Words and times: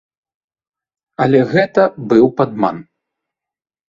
Але 1.25 1.41
гэта 1.51 1.83
быў 2.13 2.25
падман. 2.39 2.81